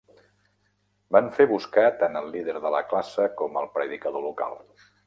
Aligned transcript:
Van 1.17 1.29
fer 1.35 1.47
buscar 1.53 1.85
tant 2.01 2.19
el 2.23 2.33
líder 2.37 2.57
de 2.65 2.73
la 2.79 2.83
classe 2.95 3.31
com 3.43 3.63
el 3.65 3.71
predicador 3.79 4.29
local. 4.31 4.63